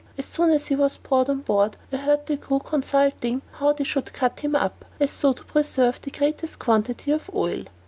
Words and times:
As 0.17 0.25
soon 0.25 0.49
as 0.49 0.69
he 0.69 0.75
was 0.75 0.97
brought 0.97 1.29
on 1.29 1.41
board 1.41 1.77
I 1.93 1.97
heard 1.97 2.25
the 2.25 2.35
crew 2.35 2.57
consulting 2.57 3.43
how 3.51 3.73
they 3.73 3.83
should 3.83 4.11
cut 4.13 4.39
him 4.39 4.55
up, 4.55 4.83
so 5.05 5.29
as 5.31 5.35
to 5.37 5.43
preserve 5.43 6.01
the 6.01 6.09
greatest 6.09 6.57
quantity 6.57 7.11
of 7.11 7.29
oil. 7.35 7.65